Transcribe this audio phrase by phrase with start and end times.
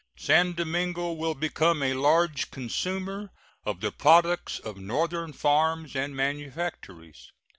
[0.17, 3.29] San Domingo will become a large consumer
[3.67, 7.31] of the products of Northern farms and manufactories.